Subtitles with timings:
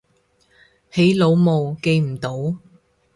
[0.03, 0.05] 起腦
[1.35, 2.57] 霧記唔到